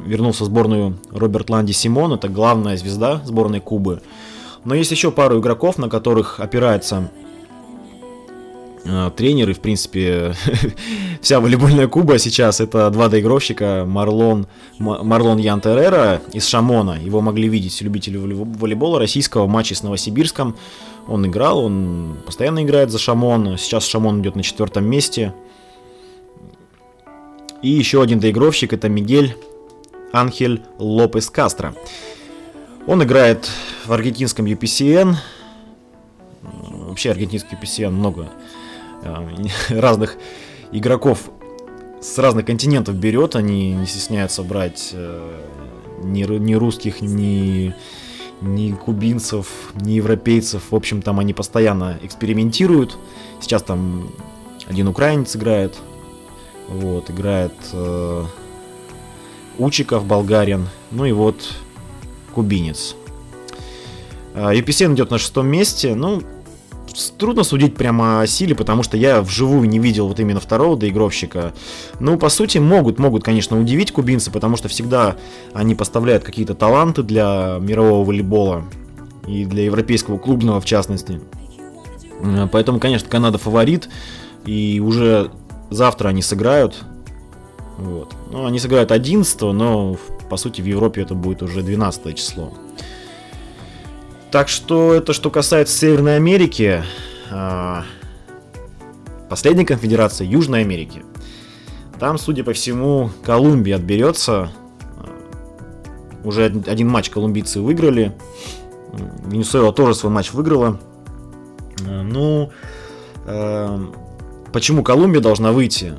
вернулся 0.05 0.43
в 0.43 0.47
сборную 0.47 0.97
Роберт 1.11 1.49
Ланди 1.49 1.71
Симон, 1.71 2.13
это 2.13 2.29
главная 2.29 2.77
звезда 2.77 3.21
сборной 3.25 3.59
Кубы. 3.59 4.01
Но 4.65 4.75
есть 4.75 4.91
еще 4.91 5.11
пару 5.11 5.39
игроков, 5.39 5.77
на 5.77 5.89
которых 5.89 6.39
опирается 6.39 7.11
э, 8.85 9.11
тренер 9.15 9.49
и, 9.49 9.53
в 9.53 9.59
принципе, 9.59 10.35
вся 11.21 11.39
волейбольная 11.39 11.87
Куба 11.87 12.17
сейчас. 12.17 12.61
Это 12.61 12.89
два 12.89 13.09
доигровщика, 13.09 13.83
Марлон, 13.85 14.47
Марлон 14.79 15.37
Ян 15.37 15.59
Террера 15.59 16.21
из 16.31 16.45
Шамона. 16.47 16.97
Его 17.01 17.19
могли 17.19 17.49
видеть 17.49 17.81
любители 17.81 18.17
волейбола 18.17 18.99
российского 18.99 19.47
матча 19.47 19.75
с 19.75 19.83
Новосибирском. 19.83 20.55
Он 21.07 21.25
играл, 21.25 21.59
он 21.65 22.17
постоянно 22.25 22.63
играет 22.63 22.89
за 22.89 22.99
Шамон. 22.99 23.57
Сейчас 23.57 23.85
Шамон 23.85 24.21
идет 24.21 24.37
на 24.37 24.43
четвертом 24.43 24.85
месте. 24.85 25.33
И 27.61 27.69
еще 27.69 28.01
один 28.01 28.19
доигровщик, 28.19 28.73
это 28.73 28.87
Мигель 28.87 29.35
Анхель 30.13 30.61
Лопес 30.77 31.29
Кастро. 31.29 31.75
Он 32.85 33.03
играет 33.03 33.49
в 33.85 33.91
аргентинском 33.91 34.45
UPCN. 34.45 35.15
Вообще 36.41 37.11
аргентинский 37.11 37.57
UPCN 37.57 37.89
много 37.89 38.29
э, 39.01 39.27
разных 39.69 40.17
игроков 40.71 41.31
с 41.99 42.17
разных 42.19 42.45
континентов 42.45 42.95
берет. 42.95 43.35
Они 43.35 43.73
не 43.73 43.87
стесняются 43.87 44.43
брать 44.43 44.91
э, 44.93 45.41
ни, 46.03 46.23
ни 46.23 46.53
русских, 46.53 47.01
ни, 47.01 47.73
ни 48.41 48.71
кубинцев, 48.71 49.47
ни 49.73 49.93
европейцев. 49.93 50.63
В 50.69 50.75
общем, 50.75 51.01
там 51.01 51.19
они 51.19 51.33
постоянно 51.33 51.97
экспериментируют. 52.03 52.97
Сейчас 53.41 53.63
там 53.63 54.11
один 54.67 54.87
украинец 54.87 55.35
играет. 55.35 55.75
Вот, 56.67 57.09
играет 57.09 57.53
э, 57.73 58.25
Учиков, 59.57 60.05
болгарин, 60.05 60.67
ну 60.91 61.05
и 61.05 61.11
вот 61.11 61.55
кубинец. 62.33 62.95
UPCN 64.33 64.91
а, 64.91 64.93
идет 64.93 65.11
на 65.11 65.19
шестом 65.19 65.47
месте, 65.47 65.93
ну, 65.93 66.23
трудно 67.17 67.43
судить 67.43 67.75
прямо 67.75 68.21
о 68.21 68.27
силе, 68.27 68.55
потому 68.55 68.83
что 68.83 68.97
я 68.97 69.21
вживую 69.21 69.67
не 69.69 69.79
видел 69.79 70.07
вот 70.07 70.19
именно 70.19 70.39
второго 70.39 70.77
доигровщика. 70.77 71.53
Ну, 71.99 72.17
по 72.17 72.29
сути, 72.29 72.57
могут, 72.57 72.99
могут, 72.99 73.23
конечно, 73.23 73.59
удивить 73.59 73.91
кубинцы, 73.91 74.31
потому 74.31 74.57
что 74.57 74.67
всегда 74.69 75.17
они 75.53 75.75
поставляют 75.75 76.23
какие-то 76.23 76.55
таланты 76.55 77.03
для 77.03 77.57
мирового 77.59 78.05
волейбола 78.05 78.65
и 79.27 79.45
для 79.45 79.65
европейского 79.65 80.17
клубного 80.17 80.59
в 80.59 80.65
частности. 80.65 81.21
А, 82.21 82.47
поэтому, 82.47 82.79
конечно, 82.79 83.07
Канада 83.09 83.37
фаворит, 83.37 83.89
и 84.45 84.81
уже 84.83 85.31
завтра 85.69 86.09
они 86.09 86.21
сыграют 86.21 86.83
вот. 87.77 88.13
Ну, 88.33 88.47
они 88.47 88.57
сыграют 88.57 88.91
11, 88.91 89.41
но 89.41 89.95
по 90.27 90.37
сути 90.37 90.59
в 90.59 90.65
Европе 90.65 91.03
это 91.03 91.13
будет 91.13 91.43
уже 91.43 91.61
12 91.61 92.17
число. 92.17 92.51
Так 94.31 94.49
что 94.49 94.95
это 94.95 95.13
что 95.13 95.29
касается 95.29 95.77
Северной 95.77 96.15
Америки. 96.15 96.83
А, 97.29 97.83
последняя 99.29 99.67
конфедерация 99.67 100.25
Южной 100.25 100.61
Америки. 100.61 101.03
Там, 101.99 102.17
судя 102.17 102.43
по 102.43 102.53
всему, 102.53 103.11
Колумбия 103.23 103.75
отберется. 103.75 104.51
А, 104.97 105.07
уже 106.23 106.45
один 106.65 106.89
матч 106.89 107.11
колумбийцы 107.11 107.61
выиграли. 107.61 108.13
Венесуэла 109.27 109.71
тоже 109.73 109.93
свой 109.93 110.11
матч 110.11 110.33
выиграла. 110.33 110.79
А, 111.87 112.01
ну, 112.01 112.49
почему 114.51 114.81
Колумбия 114.81 115.21
должна 115.21 115.51
выйти? 115.51 115.93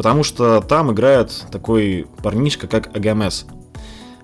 Потому 0.00 0.24
что 0.24 0.62
там 0.62 0.90
играет 0.90 1.44
такой 1.52 2.06
парнишка, 2.22 2.66
как 2.66 2.96
Агамес. 2.96 3.44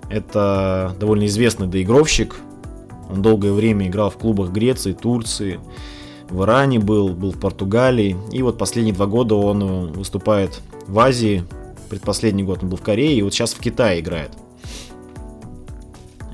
Это 0.09 0.97
довольно 0.99 1.27
известный 1.27 1.67
доигровщик. 1.67 2.37
Он 3.11 3.21
долгое 3.21 3.53
время 3.53 3.87
играл 3.87 4.09
в 4.09 4.17
клубах 4.17 4.53
Греции, 4.53 4.95
Турции, 4.95 5.61
в 6.31 6.43
Иране 6.45 6.79
был, 6.79 7.11
был 7.11 7.33
в 7.33 7.39
Португалии. 7.39 8.17
И 8.33 8.41
вот 8.41 8.57
последние 8.57 8.95
два 8.95 9.05
года 9.05 9.35
он 9.35 9.63
э, 9.63 9.87
выступает 9.93 10.63
в 10.87 10.99
Азии. 10.99 11.45
Предпоследний 11.91 12.43
год 12.43 12.63
он 12.63 12.71
был 12.71 12.79
в 12.79 12.83
Корее, 12.83 13.19
и 13.19 13.21
вот 13.21 13.35
сейчас 13.35 13.53
в 13.53 13.61
Китае 13.61 14.01
играет. 14.01 14.31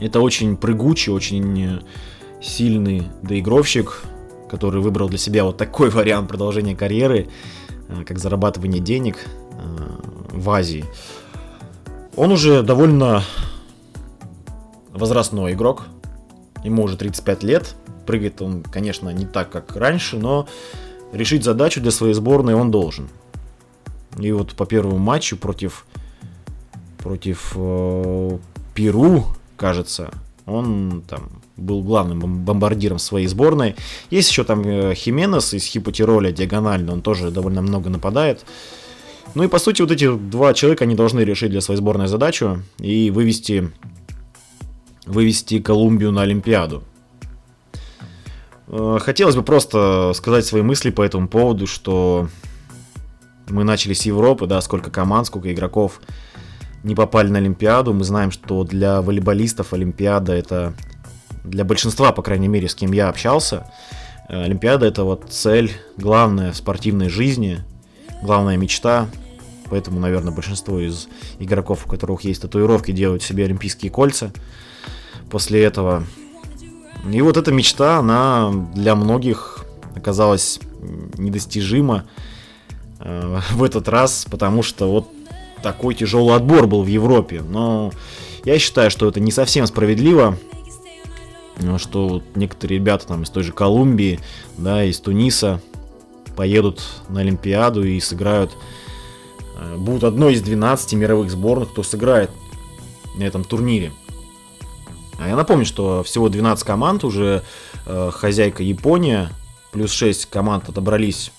Это 0.00 0.20
очень 0.20 0.56
прыгучий, 0.56 1.12
очень 1.12 1.82
сильный 2.40 3.08
доигровщик, 3.24 4.04
который 4.48 4.80
выбрал 4.80 5.08
для 5.08 5.18
себя 5.18 5.42
вот 5.42 5.56
такой 5.56 5.90
вариант 5.90 6.28
продолжения 6.28 6.76
карьеры. 6.76 7.26
Э, 7.92 8.04
как 8.04 8.18
зарабатывание 8.18 8.80
денег 8.80 9.16
э, 9.18 9.56
в 10.32 10.50
Азии. 10.50 10.84
Он 12.16 12.32
уже 12.32 12.62
довольно 12.62 13.22
возрастной 14.90 15.52
игрок. 15.52 15.86
Ему 16.64 16.84
уже 16.84 16.96
35 16.96 17.42
лет. 17.42 17.74
Прыгает 18.06 18.42
он, 18.42 18.62
конечно, 18.62 19.10
не 19.10 19.26
так, 19.26 19.50
как 19.50 19.76
раньше, 19.76 20.18
но 20.18 20.48
решить 21.12 21.44
задачу 21.44 21.80
для 21.80 21.90
своей 21.90 22.14
сборной 22.14 22.54
он 22.54 22.70
должен. 22.70 23.08
И 24.18 24.30
вот 24.32 24.54
по 24.54 24.66
первому 24.66 24.98
матчу 24.98 25.36
против, 25.36 25.86
против 26.98 27.52
э, 27.56 28.38
Перу, 28.74 29.24
кажется, 29.56 30.10
он 30.46 31.02
там 31.08 31.42
был 31.56 31.82
главным 31.82 32.44
бомбардиром 32.44 32.98
своей 32.98 33.26
сборной. 33.26 33.76
Есть 34.10 34.30
еще 34.30 34.44
там 34.44 34.62
э, 34.62 34.94
Хименес 34.94 35.54
из 35.54 35.64
Хипотироля 35.64 36.32
диагонально, 36.32 36.92
он 36.92 37.02
тоже 37.02 37.30
довольно 37.30 37.62
много 37.62 37.90
нападает. 37.90 38.44
Ну 39.34 39.44
и 39.44 39.48
по 39.48 39.58
сути 39.58 39.82
вот 39.82 39.90
эти 39.90 40.14
два 40.14 40.52
человека, 40.54 40.84
они 40.84 40.94
должны 40.94 41.20
решить 41.20 41.50
для 41.50 41.60
своей 41.60 41.78
сборной 41.78 42.06
задачу 42.06 42.62
и 42.78 43.10
вывести, 43.10 43.70
вывести 45.06 45.60
Колумбию 45.60 46.12
на 46.12 46.22
Олимпиаду. 46.22 46.82
Э, 48.68 48.98
хотелось 49.00 49.36
бы 49.36 49.42
просто 49.42 50.12
сказать 50.14 50.44
свои 50.44 50.62
мысли 50.62 50.90
по 50.90 51.02
этому 51.02 51.28
поводу, 51.28 51.66
что 51.66 52.28
мы 53.48 53.64
начали 53.64 53.92
с 53.92 54.02
Европы, 54.02 54.46
да, 54.46 54.60
сколько 54.60 54.90
команд, 54.90 55.26
сколько 55.26 55.52
игроков 55.52 56.00
не 56.82 56.94
попали 56.94 57.28
на 57.28 57.38
Олимпиаду. 57.38 57.92
Мы 57.92 58.04
знаем, 58.04 58.30
что 58.30 58.64
для 58.64 59.02
волейболистов 59.02 59.72
Олимпиада 59.72 60.32
это 60.32 60.74
для 61.44 61.64
большинства, 61.64 62.12
по 62.12 62.22
крайней 62.22 62.48
мере, 62.48 62.68
с 62.68 62.74
кем 62.74 62.92
я 62.92 63.08
общался, 63.08 63.66
э, 64.28 64.44
Олимпиада 64.44 64.86
это 64.86 65.04
вот 65.04 65.26
цель 65.30 65.72
главная 65.96 66.52
в 66.52 66.56
спортивной 66.56 67.08
жизни, 67.08 67.64
главная 68.22 68.56
мечта. 68.56 69.08
Поэтому, 69.70 70.00
наверное, 70.00 70.32
большинство 70.32 70.78
из 70.80 71.08
игроков, 71.38 71.86
у 71.86 71.88
которых 71.88 72.22
есть 72.22 72.42
татуировки, 72.42 72.92
делают 72.92 73.22
себе 73.22 73.44
олимпийские 73.44 73.90
кольца 73.90 74.32
после 75.30 75.62
этого. 75.62 76.04
И 77.10 77.20
вот 77.22 77.36
эта 77.36 77.52
мечта, 77.52 77.98
она 77.98 78.52
для 78.74 78.94
многих 78.94 79.64
оказалась 79.96 80.60
недостижима 81.16 82.04
э, 83.00 83.40
в 83.52 83.62
этот 83.62 83.88
раз, 83.88 84.26
потому 84.30 84.62
что 84.62 84.90
вот 84.90 85.08
такой 85.62 85.94
тяжелый 85.94 86.36
отбор 86.36 86.66
был 86.66 86.82
в 86.82 86.86
Европе. 86.86 87.42
Но 87.42 87.92
я 88.44 88.58
считаю, 88.58 88.90
что 88.90 89.08
это 89.08 89.20
не 89.20 89.30
совсем 89.30 89.66
справедливо, 89.66 90.36
ну, 91.58 91.78
что 91.78 92.08
вот 92.08 92.24
некоторые 92.34 92.78
ребята 92.78 93.06
там 93.06 93.22
из 93.22 93.30
той 93.30 93.42
же 93.42 93.52
Колумбии, 93.52 94.20
да, 94.58 94.84
из 94.84 94.98
Туниса 95.00 95.60
поедут 96.36 96.82
на 97.08 97.20
Олимпиаду 97.20 97.84
и 97.84 98.00
сыграют, 98.00 98.56
э, 99.58 99.76
будут 99.76 100.04
одной 100.04 100.34
из 100.34 100.42
12 100.42 100.94
мировых 100.94 101.30
сборных, 101.30 101.70
кто 101.70 101.82
сыграет 101.82 102.30
на 103.16 103.22
этом 103.22 103.44
турнире. 103.44 103.92
А 105.18 105.28
я 105.28 105.36
напомню, 105.36 105.66
что 105.66 106.02
всего 106.02 106.28
12 106.28 106.64
команд 106.64 107.04
уже 107.04 107.42
э, 107.86 108.10
хозяйка 108.12 108.62
Япония 108.62 109.30
плюс 109.70 109.92
6 109.92 110.26
команд 110.26 110.68
отобрались 110.68 111.32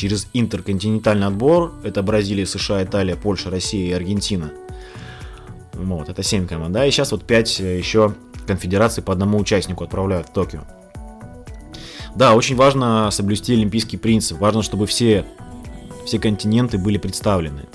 через 0.00 0.28
интерконтинентальный 0.32 1.26
отбор. 1.26 1.74
Это 1.84 2.02
Бразилия, 2.02 2.46
США, 2.46 2.82
Италия, 2.82 3.16
Польша, 3.16 3.50
Россия 3.50 3.90
и 3.90 3.92
Аргентина. 3.92 4.50
Вот, 5.74 6.08
это 6.08 6.22
7 6.22 6.46
команд, 6.46 6.72
да, 6.72 6.86
и 6.86 6.90
сейчас 6.90 7.12
вот 7.12 7.24
5 7.24 7.60
э, 7.60 7.78
еще 7.78 8.14
конфедераций 8.46 9.02
по 9.02 9.12
одному 9.12 9.38
участнику 9.38 9.84
отправляют 9.84 10.28
в 10.28 10.32
Токио. 10.32 10.62
Да, 12.16 12.34
очень 12.34 12.56
важно 12.56 13.10
соблюсти 13.10 13.52
олимпийский 13.52 13.98
принцип. 13.98 14.38
Важно, 14.38 14.62
чтобы 14.62 14.86
все, 14.86 15.26
все 16.06 16.18
континенты 16.18 16.78
были 16.78 16.96
представлены. 16.96 17.66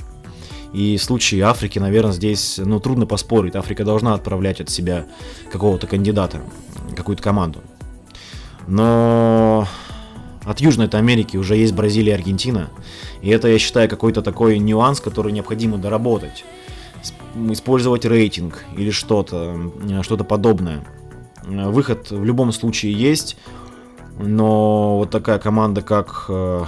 И 0.74 0.98
в 0.98 1.03
случае 1.03 1.44
Африки, 1.44 1.77
наверное, 1.77 2.12
здесь 2.12 2.58
ну, 2.58 2.79
трудно 2.79 3.05
поспорить. 3.05 3.55
Африка 3.55 3.86
должна 3.86 4.15
отправлять 4.15 4.62
от 4.62 4.70
себя 4.70 5.05
какого-то 5.51 5.86
кандидата, 5.88 6.41
какую-то 6.96 7.22
команду. 7.22 7.62
Но 8.67 9.67
от 10.45 10.59
Южной 10.61 10.87
Америки 10.87 11.37
уже 11.37 11.55
есть 11.55 11.73
Бразилия 11.73 12.11
и 12.11 12.15
Аргентина. 12.15 12.69
И 13.21 13.29
это, 13.29 13.47
я 13.47 13.59
считаю, 13.59 13.89
какой-то 13.89 14.21
такой 14.21 14.59
нюанс, 14.59 14.99
который 14.99 15.31
необходимо 15.31 15.77
доработать. 15.77 16.45
Использовать 17.49 18.05
рейтинг 18.05 18.63
или 18.77 18.91
что-то, 18.91 19.71
что-то 20.01 20.23
подобное. 20.23 20.85
Выход 21.43 22.11
в 22.11 22.23
любом 22.23 22.51
случае 22.51 22.93
есть, 22.93 23.37
но 24.17 24.97
вот 24.97 25.11
такая 25.11 25.37
команда, 25.37 25.81
как 25.81 26.25
э, 26.29 26.65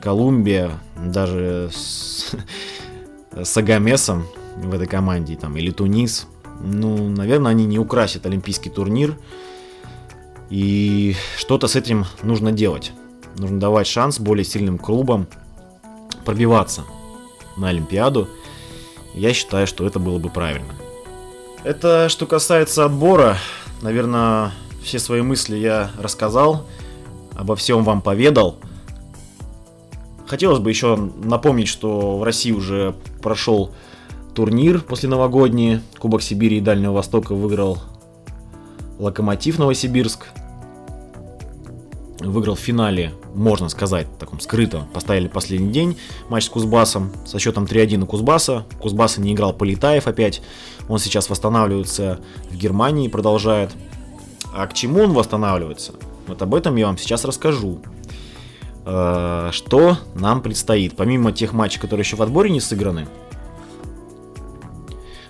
Колумбия, 0.00 0.70
даже 0.96 1.70
с, 1.72 2.34
с 3.42 3.56
Агамесом 3.56 4.24
в 4.56 4.72
этой 4.72 4.86
команде, 4.86 5.36
там, 5.36 5.56
или 5.56 5.70
Тунис, 5.70 6.26
ну, 6.62 7.08
наверное, 7.08 7.50
они 7.50 7.64
не 7.64 7.78
украсят 7.78 8.26
олимпийский 8.26 8.70
турнир. 8.70 9.16
И 10.50 11.14
что-то 11.36 11.68
с 11.68 11.76
этим 11.76 12.04
нужно 12.22 12.52
делать. 12.52 12.92
Нужно 13.36 13.60
давать 13.60 13.86
шанс 13.86 14.18
более 14.18 14.44
сильным 14.44 14.78
клубам 14.78 15.28
пробиваться 16.24 16.82
на 17.56 17.68
Олимпиаду. 17.68 18.28
Я 19.14 19.32
считаю, 19.32 19.66
что 19.66 19.86
это 19.86 19.98
было 19.98 20.18
бы 20.18 20.28
правильно. 20.28 20.74
Это 21.62 22.08
что 22.08 22.26
касается 22.26 22.84
отбора. 22.84 23.38
Наверное, 23.82 24.52
все 24.82 24.98
свои 24.98 25.22
мысли 25.22 25.56
я 25.56 25.90
рассказал, 25.98 26.66
обо 27.34 27.54
всем 27.54 27.84
вам 27.84 28.02
поведал. 28.02 28.56
Хотелось 30.26 30.58
бы 30.58 30.70
еще 30.70 30.96
напомнить, 30.96 31.68
что 31.68 32.18
в 32.18 32.22
России 32.22 32.52
уже 32.52 32.94
прошел 33.22 33.72
турнир 34.34 34.80
после 34.80 35.08
новогодний. 35.08 35.80
Кубок 35.98 36.22
Сибири 36.22 36.58
и 36.58 36.60
Дальнего 36.60 36.92
Востока 36.92 37.34
выиграл 37.34 37.78
Локомотив 38.98 39.58
Новосибирск. 39.58 40.26
Выиграл 42.20 42.54
в 42.54 42.60
финале, 42.60 43.14
можно 43.34 43.70
сказать, 43.70 44.06
таком 44.18 44.40
скрыто. 44.40 44.86
Поставили 44.92 45.28
последний 45.28 45.72
день 45.72 45.96
матч 46.28 46.44
с 46.44 46.48
Кузбассом 46.50 47.12
со 47.24 47.38
счетом 47.38 47.64
3-1 47.64 48.02
у 48.02 48.06
Кузбасса. 48.06 48.66
Кузбасса 48.78 49.22
не 49.22 49.32
играл 49.32 49.54
Полетаев 49.54 50.06
опять. 50.06 50.42
Он 50.88 50.98
сейчас 50.98 51.30
восстанавливается 51.30 52.20
в 52.50 52.56
Германии, 52.56 53.08
продолжает. 53.08 53.70
А 54.52 54.66
к 54.66 54.74
чему 54.74 55.04
он 55.04 55.12
восстанавливается? 55.12 55.94
Вот 56.26 56.42
об 56.42 56.54
этом 56.54 56.76
я 56.76 56.86
вам 56.86 56.98
сейчас 56.98 57.24
расскажу. 57.24 57.80
Э, 58.84 59.48
что 59.52 59.96
нам 60.14 60.42
предстоит. 60.42 60.96
Помимо 60.96 61.32
тех 61.32 61.52
матчей, 61.52 61.80
которые 61.80 62.02
еще 62.04 62.16
в 62.16 62.22
отборе 62.22 62.50
не 62.50 62.60
сыграны. 62.60 63.06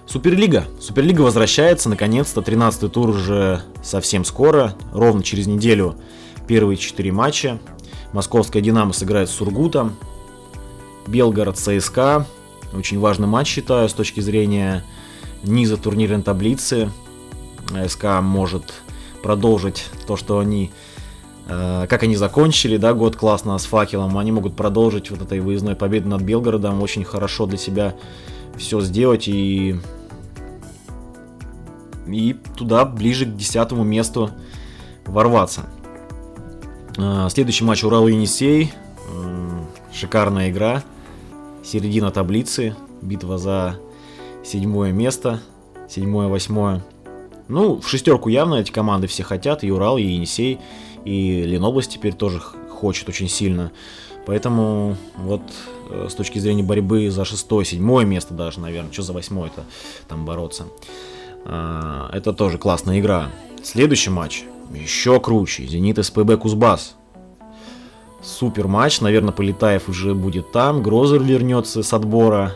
Суперлига. 0.06 0.64
Суперлига 0.80 1.20
возвращается, 1.20 1.88
наконец-то. 1.88 2.42
13 2.42 2.92
тур 2.92 3.10
уже 3.10 3.62
совсем 3.82 4.24
скоро. 4.24 4.74
Ровно 4.92 5.22
через 5.22 5.46
неделю 5.46 5.96
первые 6.50 6.76
4 6.76 7.12
матча. 7.12 7.60
Московская 8.12 8.60
Динамо 8.60 8.92
сыграет 8.92 9.30
с 9.30 9.34
Сургутом. 9.34 9.94
Белгород 11.06 11.56
ЦСКА. 11.56 12.26
Очень 12.74 12.98
важный 12.98 13.28
матч, 13.28 13.46
считаю, 13.46 13.88
с 13.88 13.92
точки 13.92 14.18
зрения 14.18 14.84
низа 15.44 15.76
турнирной 15.76 16.22
таблицы. 16.22 16.90
СКА 17.86 18.20
может 18.20 18.74
продолжить 19.22 19.86
то, 20.08 20.16
что 20.16 20.40
они 20.40 20.72
Э, 21.50 21.86
как 21.88 22.04
они 22.04 22.14
закончили, 22.14 22.76
да, 22.76 22.94
год 22.94 23.16
классно 23.16 23.58
с 23.58 23.64
факелом, 23.64 24.16
они 24.18 24.30
могут 24.30 24.54
продолжить 24.54 25.10
вот 25.10 25.20
этой 25.20 25.40
выездной 25.40 25.74
победой 25.74 26.08
над 26.08 26.22
Белгородом, 26.22 26.80
очень 26.80 27.04
хорошо 27.04 27.46
для 27.46 27.58
себя 27.58 27.94
все 28.56 28.80
сделать 28.80 29.26
и 29.26 29.76
и 32.06 32.36
туда 32.56 32.84
ближе 32.84 33.24
к 33.24 33.36
десятому 33.36 33.82
месту 33.84 34.30
ворваться. 35.06 35.66
Э, 36.96 37.28
следующий 37.30 37.64
матч 37.64 37.84
Урал 37.84 38.08
Енисей. 38.08 38.72
Э, 39.08 39.64
шикарная 39.92 40.50
игра. 40.50 40.82
Середина 41.64 42.10
таблицы. 42.10 42.76
Битва 43.02 43.38
за 43.38 43.76
седьмое 44.44 44.92
место. 44.92 45.40
Седьмое, 45.88 46.28
восьмое. 46.28 46.82
Ну, 47.48 47.80
в 47.80 47.88
шестерку 47.88 48.28
явно 48.28 48.56
эти 48.56 48.70
команды 48.70 49.06
все 49.06 49.22
хотят. 49.22 49.64
И 49.64 49.70
Урал, 49.70 49.98
и 49.98 50.02
Енисей. 50.02 50.58
И 51.04 51.42
Ленобласть 51.42 51.92
теперь 51.92 52.14
тоже 52.14 52.40
хочет 52.40 53.08
очень 53.08 53.28
сильно. 53.28 53.72
Поэтому 54.26 54.96
вот 55.16 55.42
э, 55.90 56.08
с 56.10 56.14
точки 56.14 56.38
зрения 56.38 56.62
борьбы 56.62 57.10
за 57.10 57.24
шестое, 57.24 57.64
седьмое 57.64 58.04
место 58.04 58.34
даже, 58.34 58.60
наверное, 58.60 58.92
что 58.92 59.02
за 59.02 59.12
восьмое-то 59.12 59.64
там 60.08 60.24
бороться. 60.24 60.66
А, 61.44 62.10
это 62.12 62.32
тоже 62.32 62.58
классная 62.58 63.00
игра. 63.00 63.30
Следующий 63.62 64.10
матч 64.10 64.44
еще 64.74 65.20
круче. 65.20 65.66
Зенит 65.66 66.04
СПБ 66.04 66.36
Кузбасс. 66.36 66.96
Супер 68.22 68.68
матч. 68.68 69.00
Наверное, 69.00 69.32
Полетаев 69.32 69.88
уже 69.88 70.14
будет 70.14 70.52
там. 70.52 70.82
Грозер 70.82 71.22
вернется 71.22 71.82
с 71.82 71.92
отбора. 71.92 72.54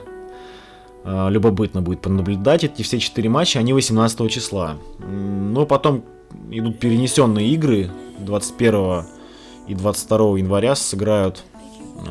А, 1.05 1.29
любопытно 1.29 1.83
будет 1.83 2.01
понаблюдать 2.01 2.65
эти 2.65 2.83
все 2.83 2.99
четыре 2.99 3.29
матча. 3.29 3.59
Они 3.59 3.73
18 3.73 4.31
числа. 4.31 4.77
Но 4.99 5.67
потом 5.67 6.05
идут 6.51 6.79
перенесенные 6.79 7.49
игры 7.49 7.91
21 8.19 9.05
и 9.67 9.75
22 9.75 10.39
января 10.39 10.75
сыграют 10.75 11.45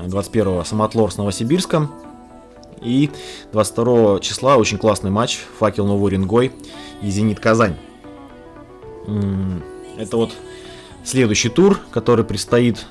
21 0.05 0.47
э, 0.47 0.63
Самотлор 0.65 1.11
с 1.11 1.17
Новосибирском. 1.17 1.91
И 2.81 3.09
22 3.53 4.19
числа 4.19 4.57
очень 4.57 4.77
классный 4.77 5.11
матч 5.11 5.39
Факел 5.59 5.87
Новый 5.87 6.05
Уренгой 6.05 6.51
и 7.01 7.09
Зенит 7.09 7.39
Казань. 7.39 7.75
Это 9.97 10.17
вот 10.17 10.33
следующий 11.03 11.49
тур, 11.49 11.79
который 11.91 12.25
предстоит 12.25 12.85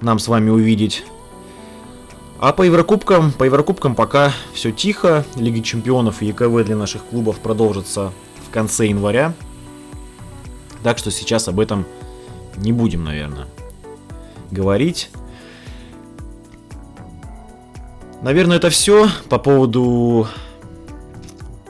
нам 0.00 0.18
с 0.18 0.28
вами 0.28 0.50
увидеть. 0.50 1.04
А 2.40 2.52
по 2.52 2.62
Еврокубкам, 2.62 3.32
по 3.32 3.44
Еврокубкам 3.44 3.94
пока 3.94 4.32
все 4.52 4.70
тихо. 4.70 5.24
Лига 5.36 5.60
чемпионов 5.60 6.22
и 6.22 6.26
ЕКВ 6.26 6.64
для 6.64 6.76
наших 6.76 7.04
клубов 7.04 7.40
продолжится 7.40 8.12
в 8.46 8.50
конце 8.50 8.86
января. 8.86 9.34
Так 10.82 10.98
что 10.98 11.10
сейчас 11.10 11.48
об 11.48 11.58
этом 11.58 11.84
не 12.56 12.72
будем, 12.72 13.04
наверное, 13.04 13.46
говорить. 14.50 15.10
Наверное, 18.22 18.56
это 18.56 18.70
все 18.70 19.08
по 19.28 19.38
поводу 19.38 20.28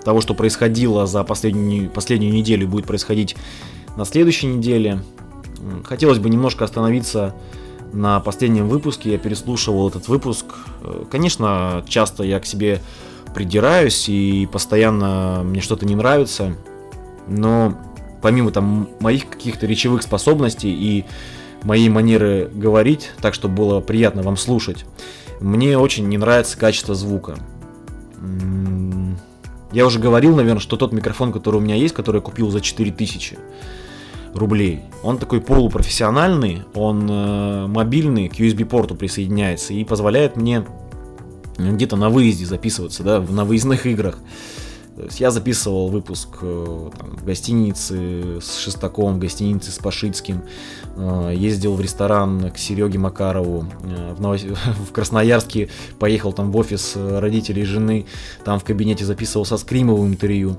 того, 0.04 0.20
что 0.20 0.34
происходило 0.34 1.06
за 1.06 1.24
последнюю, 1.24 1.90
последнюю 1.90 2.32
неделю 2.32 2.68
будет 2.68 2.86
происходить 2.86 3.36
на 3.96 4.04
следующей 4.04 4.46
неделе. 4.46 5.02
Хотелось 5.84 6.18
бы 6.18 6.30
немножко 6.30 6.64
остановиться 6.64 7.34
на 7.92 8.20
последнем 8.20 8.68
выпуске. 8.68 9.12
Я 9.12 9.18
переслушивал 9.18 9.88
этот 9.88 10.08
выпуск. 10.08 10.46
Конечно, 11.10 11.84
часто 11.88 12.22
я 12.22 12.38
к 12.40 12.46
себе 12.46 12.80
придираюсь 13.34 14.08
и 14.08 14.48
постоянно 14.50 15.42
мне 15.44 15.60
что-то 15.60 15.86
не 15.86 15.94
нравится. 15.94 16.56
Но 17.26 17.78
помимо 18.22 18.50
там 18.50 18.88
моих 19.00 19.28
каких-то 19.28 19.66
речевых 19.66 20.02
способностей 20.02 20.72
и 20.72 21.04
моей 21.62 21.88
манеры 21.88 22.50
говорить, 22.52 23.10
так 23.20 23.34
чтобы 23.34 23.54
было 23.54 23.80
приятно 23.80 24.22
вам 24.22 24.36
слушать, 24.36 24.84
мне 25.40 25.78
очень 25.78 26.08
не 26.08 26.18
нравится 26.18 26.56
качество 26.56 26.94
звука. 26.94 27.36
Я 29.72 29.86
уже 29.86 29.98
говорил, 29.98 30.34
наверное, 30.34 30.60
что 30.60 30.76
тот 30.76 30.92
микрофон, 30.92 31.32
который 31.32 31.56
у 31.56 31.60
меня 31.60 31.74
есть, 31.74 31.94
который 31.94 32.16
я 32.16 32.22
купил 32.22 32.50
за 32.50 32.60
4000 32.60 33.38
рублей, 34.34 34.80
он 35.02 35.18
такой 35.18 35.40
полупрофессиональный, 35.40 36.62
он 36.74 37.08
э, 37.10 37.66
мобильный, 37.66 38.28
к 38.28 38.34
USB-порту 38.34 38.94
присоединяется 38.94 39.74
и 39.74 39.84
позволяет 39.84 40.36
мне 40.36 40.64
где-то 41.58 41.96
на 41.96 42.08
выезде 42.08 42.46
записываться, 42.46 43.02
да, 43.02 43.20
на 43.20 43.44
выездных 43.44 43.84
играх. 43.86 44.18
То 44.98 45.04
есть 45.04 45.20
я 45.20 45.30
записывал 45.30 45.90
выпуск 45.90 46.38
э, 46.42 46.90
там, 46.98 47.10
в 47.10 47.24
гостинице 47.24 48.40
с 48.40 48.58
Шестаком, 48.58 49.14
в 49.14 49.18
гостинице 49.20 49.70
с 49.70 49.78
Пашицким, 49.78 50.42
э, 50.96 51.34
ездил 51.36 51.74
в 51.74 51.80
ресторан 51.80 52.50
к 52.50 52.58
Сереге 52.58 52.98
Макарову, 52.98 53.66
э, 53.84 54.14
в, 54.14 54.20
Новос... 54.20 54.42
в 54.88 54.90
Красноярске 54.90 55.68
поехал 56.00 56.32
там 56.32 56.50
в 56.50 56.56
офис 56.56 56.96
родителей 56.96 57.62
жены, 57.62 58.06
там 58.44 58.58
в 58.58 58.64
кабинете 58.64 59.04
записывал 59.04 59.44
со 59.44 59.56
Скримовым 59.56 60.08
интервью. 60.08 60.56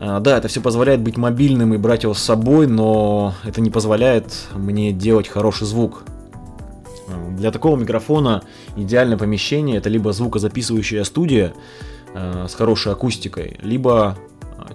А, 0.00 0.20
да, 0.20 0.38
это 0.38 0.48
все 0.48 0.62
позволяет 0.62 1.02
быть 1.02 1.18
мобильным 1.18 1.74
и 1.74 1.76
брать 1.76 2.04
его 2.04 2.14
с 2.14 2.22
собой, 2.22 2.66
но 2.66 3.34
это 3.44 3.60
не 3.60 3.68
позволяет 3.68 4.32
мне 4.54 4.92
делать 4.92 5.28
хороший 5.28 5.66
звук. 5.66 6.04
Для 7.36 7.50
такого 7.50 7.76
микрофона 7.76 8.44
идеальное 8.76 9.18
помещение 9.18 9.76
это 9.76 9.90
либо 9.90 10.14
звукозаписывающая 10.14 11.04
студия 11.04 11.52
э, 12.14 12.46
с 12.48 12.54
хорошей 12.54 12.92
акустикой, 12.92 13.58
либо 13.62 14.16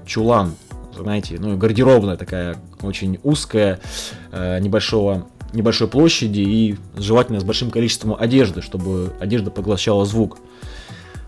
чулан, 0.05 0.55
знаете, 0.97 1.37
ну 1.39 1.57
гардеробная 1.57 2.17
такая 2.17 2.57
очень 2.81 3.19
узкая, 3.23 3.79
э, 4.31 4.59
небольшого 4.59 5.27
небольшой 5.53 5.87
площади 5.87 6.41
и 6.41 6.77
желательно 6.97 7.39
с 7.39 7.43
большим 7.43 7.71
количеством 7.71 8.15
одежды, 8.19 8.61
чтобы 8.61 9.13
одежда 9.19 9.49
поглощала 9.49 10.05
звук. 10.05 10.39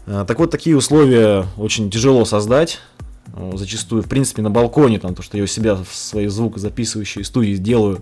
Э, 0.06 0.26
так 0.28 0.40
вот, 0.40 0.52
такие 0.52 0.76
условия 0.76 1.46
очень 1.58 1.90
тяжело 1.90 2.26
создать. 2.26 2.80
Э, 3.34 3.52
зачастую, 3.56 4.04
в 4.04 4.10
принципе, 4.10 4.42
на 4.42 4.50
балконе, 4.50 5.00
там, 5.00 5.16
то, 5.16 5.22
что 5.22 5.38
я 5.38 5.44
у 5.44 5.48
себя 5.48 5.76
в 5.76 5.96
своей 5.96 6.28
звукозаписывающей 6.28 7.24
студии 7.24 7.56
делаю, 7.56 8.02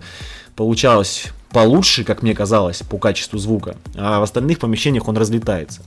получалось 0.56 1.28
получше, 1.50 2.04
как 2.04 2.22
мне 2.22 2.34
казалось, 2.34 2.82
по 2.82 2.98
качеству 2.98 3.38
звука, 3.38 3.76
а 3.94 4.20
в 4.20 4.22
остальных 4.22 4.58
помещениях 4.58 5.08
он 5.08 5.16
разлетается. 5.16 5.82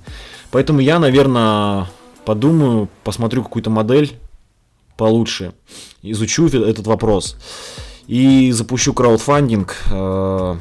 Поэтому 0.49 0.79
я, 0.79 0.97
наверное, 0.97 1.87
подумаю, 2.25 2.89
посмотрю 3.03 3.43
какую-то 3.43 3.69
модель 3.69 4.17
получше, 4.97 5.53
изучу 6.01 6.47
этот 6.47 6.85
вопрос 6.87 7.37
и 8.07 8.51
запущу 8.51 8.93
краудфандинг, 8.93 9.75
э, 9.89 10.55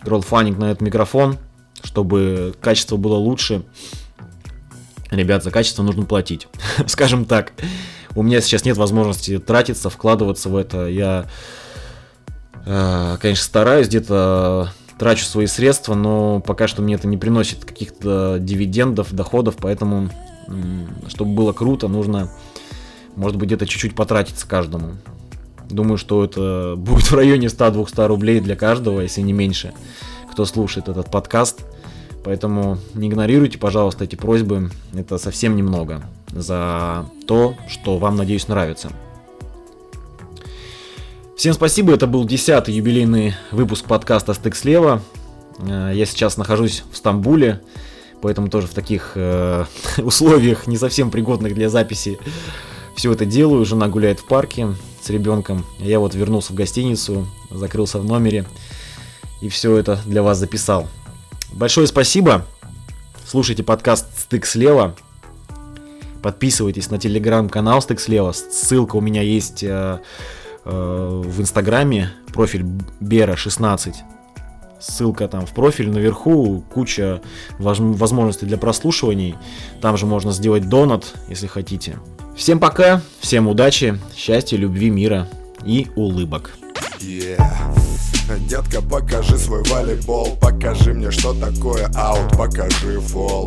краудфандинг 0.00 0.58
на 0.58 0.70
этот 0.70 0.80
микрофон, 0.80 1.38
чтобы 1.82 2.54
качество 2.60 2.96
было 2.96 3.16
лучше. 3.16 3.64
Ребят, 5.10 5.44
за 5.44 5.50
качество 5.50 5.82
нужно 5.82 6.04
платить. 6.04 6.48
Скажем 6.86 7.26
так, 7.26 7.52
у 8.14 8.22
меня 8.22 8.40
сейчас 8.40 8.64
нет 8.64 8.76
возможности 8.76 9.38
тратиться, 9.38 9.90
вкладываться 9.90 10.48
в 10.48 10.56
это. 10.56 10.86
Я, 10.86 11.26
э, 12.64 13.18
конечно, 13.20 13.44
стараюсь 13.44 13.88
где-то 13.88 14.72
трачу 14.98 15.24
свои 15.26 15.46
средства, 15.46 15.94
но 15.94 16.40
пока 16.40 16.66
что 16.66 16.82
мне 16.82 16.94
это 16.94 17.06
не 17.06 17.18
приносит 17.18 17.64
каких-то 17.64 18.38
дивидендов, 18.40 19.12
доходов, 19.12 19.56
поэтому, 19.60 20.10
чтобы 21.08 21.34
было 21.34 21.52
круто, 21.52 21.88
нужно, 21.88 22.30
может 23.16 23.36
быть, 23.36 23.46
где-то 23.46 23.66
чуть-чуть 23.66 23.94
потратиться 23.94 24.46
каждому. 24.46 24.96
Думаю, 25.68 25.98
что 25.98 26.24
это 26.24 26.74
будет 26.78 27.10
в 27.10 27.14
районе 27.14 27.46
100-200 27.46 28.06
рублей 28.06 28.40
для 28.40 28.56
каждого, 28.56 29.00
если 29.00 29.20
не 29.20 29.32
меньше, 29.32 29.72
кто 30.30 30.44
слушает 30.44 30.88
этот 30.88 31.10
подкаст. 31.10 31.64
Поэтому 32.24 32.78
не 32.94 33.08
игнорируйте, 33.08 33.56
пожалуйста, 33.56 34.04
эти 34.04 34.16
просьбы. 34.16 34.70
Это 34.92 35.16
совсем 35.16 35.54
немного 35.54 36.02
за 36.32 37.06
то, 37.26 37.54
что 37.68 37.98
вам, 37.98 38.16
надеюсь, 38.16 38.48
нравится. 38.48 38.90
Всем 41.36 41.52
спасибо, 41.52 41.92
это 41.92 42.06
был 42.06 42.26
10-й 42.26 42.72
юбилейный 42.72 43.34
выпуск 43.52 43.84
подкаста 43.84 44.32
«Стык 44.32 44.56
слева». 44.56 45.02
Э, 45.58 45.92
я 45.94 46.06
сейчас 46.06 46.38
нахожусь 46.38 46.82
в 46.90 46.96
Стамбуле, 46.96 47.60
поэтому 48.22 48.48
тоже 48.48 48.66
в 48.66 48.74
таких 48.74 49.12
э, 49.14 49.64
условиях, 49.98 50.66
не 50.66 50.76
совсем 50.76 51.10
пригодных 51.10 51.54
для 51.54 51.68
записи, 51.68 52.18
все 52.94 53.12
это 53.12 53.26
делаю. 53.26 53.64
Жена 53.64 53.88
гуляет 53.88 54.20
в 54.20 54.26
парке, 54.26 54.74
с 55.02 55.10
ребенком. 55.10 55.64
Я 55.78 56.00
вот 56.00 56.14
вернулся 56.14 56.52
в 56.52 56.56
гостиницу, 56.56 57.26
закрылся 57.50 57.98
в 57.98 58.04
номере 58.04 58.46
и 59.40 59.48
все 59.48 59.76
это 59.76 60.00
для 60.06 60.22
вас 60.22 60.38
записал. 60.38 60.88
Большое 61.52 61.86
спасибо. 61.86 62.44
Слушайте 63.26 63.62
подкаст 63.62 64.06
«Стык 64.18 64.46
слева». 64.46 64.94
Подписывайтесь 66.22 66.90
на 66.90 66.98
телеграм-канал 66.98 67.82
«Стык 67.82 68.00
слева». 68.00 68.32
Ссылка 68.32 68.96
у 68.96 69.00
меня 69.00 69.22
есть 69.22 69.62
э, 69.62 70.00
э, 70.64 71.22
в 71.24 71.40
инстаграме, 71.40 72.12
профиль 72.32 72.64
Бера16. 73.00 73.94
Ссылка 74.80 75.28
там 75.28 75.46
в 75.46 75.50
профиль 75.52 75.90
наверху, 75.90 76.62
куча 76.72 77.20
возможностей 77.58 78.46
для 78.46 78.58
прослушиваний. 78.58 79.34
Там 79.80 79.96
же 79.96 80.06
можно 80.06 80.32
сделать 80.32 80.68
донат, 80.68 81.14
если 81.28 81.46
хотите. 81.46 81.98
Всем 82.36 82.58
пока, 82.58 83.00
всем 83.20 83.48
удачи, 83.48 83.98
счастья, 84.14 84.56
любви, 84.56 84.90
мира 84.90 85.28
и 85.64 85.88
улыбок. 85.96 86.52
Yeah. 87.00 87.40
Детка, 88.48 88.82
покажи 88.82 89.38
свой 89.38 89.62
волейбол 89.62 90.36
Покажи 90.40 90.92
мне, 90.92 91.12
что 91.12 91.32
такое 91.32 91.88
аут, 91.94 92.36
покажи 92.36 93.00
фол 93.00 93.46